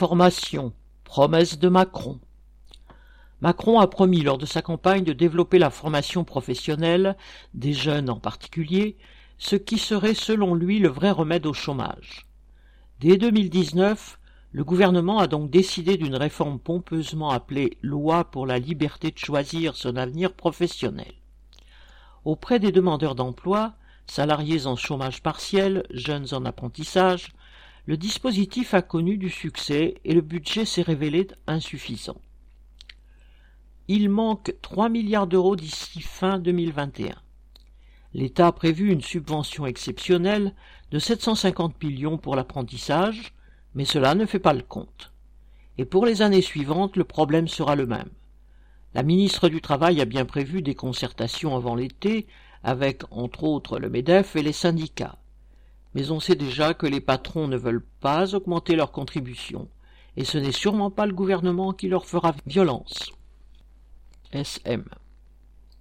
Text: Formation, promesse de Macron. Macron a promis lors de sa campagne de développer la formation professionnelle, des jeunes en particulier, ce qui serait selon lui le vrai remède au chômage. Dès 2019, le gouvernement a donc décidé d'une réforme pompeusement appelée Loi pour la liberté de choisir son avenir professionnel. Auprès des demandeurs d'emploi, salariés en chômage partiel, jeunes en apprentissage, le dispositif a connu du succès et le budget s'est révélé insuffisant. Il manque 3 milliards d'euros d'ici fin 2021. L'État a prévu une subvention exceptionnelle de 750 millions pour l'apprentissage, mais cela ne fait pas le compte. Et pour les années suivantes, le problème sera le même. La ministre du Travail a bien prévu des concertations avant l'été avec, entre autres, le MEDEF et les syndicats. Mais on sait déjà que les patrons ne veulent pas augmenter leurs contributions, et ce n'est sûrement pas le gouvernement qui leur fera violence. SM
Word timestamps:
Formation, 0.00 0.72
promesse 1.04 1.58
de 1.58 1.68
Macron. 1.68 2.18
Macron 3.42 3.80
a 3.80 3.86
promis 3.86 4.22
lors 4.22 4.38
de 4.38 4.46
sa 4.46 4.62
campagne 4.62 5.04
de 5.04 5.12
développer 5.12 5.58
la 5.58 5.68
formation 5.68 6.24
professionnelle, 6.24 7.18
des 7.52 7.74
jeunes 7.74 8.08
en 8.08 8.18
particulier, 8.18 8.96
ce 9.36 9.56
qui 9.56 9.76
serait 9.76 10.14
selon 10.14 10.54
lui 10.54 10.78
le 10.78 10.88
vrai 10.88 11.10
remède 11.10 11.44
au 11.44 11.52
chômage. 11.52 12.26
Dès 12.98 13.18
2019, 13.18 14.18
le 14.52 14.64
gouvernement 14.64 15.18
a 15.18 15.26
donc 15.26 15.50
décidé 15.50 15.98
d'une 15.98 16.16
réforme 16.16 16.58
pompeusement 16.58 17.28
appelée 17.28 17.76
Loi 17.82 18.24
pour 18.24 18.46
la 18.46 18.58
liberté 18.58 19.10
de 19.10 19.18
choisir 19.18 19.76
son 19.76 19.96
avenir 19.96 20.32
professionnel. 20.32 21.12
Auprès 22.24 22.58
des 22.58 22.72
demandeurs 22.72 23.16
d'emploi, 23.16 23.74
salariés 24.06 24.66
en 24.66 24.76
chômage 24.76 25.22
partiel, 25.22 25.84
jeunes 25.90 26.28
en 26.32 26.46
apprentissage, 26.46 27.34
le 27.90 27.96
dispositif 27.96 28.72
a 28.72 28.82
connu 28.82 29.16
du 29.16 29.30
succès 29.30 29.94
et 30.04 30.14
le 30.14 30.20
budget 30.20 30.64
s'est 30.64 30.80
révélé 30.80 31.26
insuffisant. 31.48 32.20
Il 33.88 34.10
manque 34.10 34.54
3 34.62 34.88
milliards 34.88 35.26
d'euros 35.26 35.56
d'ici 35.56 36.00
fin 36.00 36.38
2021. 36.38 37.16
L'État 38.14 38.46
a 38.46 38.52
prévu 38.52 38.92
une 38.92 39.00
subvention 39.00 39.66
exceptionnelle 39.66 40.54
de 40.92 41.00
750 41.00 41.82
millions 41.82 42.16
pour 42.16 42.36
l'apprentissage, 42.36 43.34
mais 43.74 43.84
cela 43.84 44.14
ne 44.14 44.24
fait 44.24 44.38
pas 44.38 44.54
le 44.54 44.62
compte. 44.62 45.10
Et 45.76 45.84
pour 45.84 46.06
les 46.06 46.22
années 46.22 46.42
suivantes, 46.42 46.96
le 46.96 47.02
problème 47.02 47.48
sera 47.48 47.74
le 47.74 47.86
même. 47.86 48.10
La 48.94 49.02
ministre 49.02 49.48
du 49.48 49.60
Travail 49.60 50.00
a 50.00 50.04
bien 50.04 50.26
prévu 50.26 50.62
des 50.62 50.76
concertations 50.76 51.56
avant 51.56 51.74
l'été 51.74 52.28
avec, 52.62 53.02
entre 53.10 53.42
autres, 53.42 53.80
le 53.80 53.90
MEDEF 53.90 54.36
et 54.36 54.42
les 54.42 54.52
syndicats. 54.52 55.19
Mais 55.94 56.10
on 56.10 56.20
sait 56.20 56.36
déjà 56.36 56.74
que 56.74 56.86
les 56.86 57.00
patrons 57.00 57.48
ne 57.48 57.56
veulent 57.56 57.84
pas 58.00 58.34
augmenter 58.34 58.76
leurs 58.76 58.92
contributions, 58.92 59.68
et 60.16 60.24
ce 60.24 60.38
n'est 60.38 60.52
sûrement 60.52 60.90
pas 60.90 61.06
le 61.06 61.14
gouvernement 61.14 61.72
qui 61.72 61.88
leur 61.88 62.06
fera 62.06 62.34
violence. 62.46 63.12
SM 64.32 64.84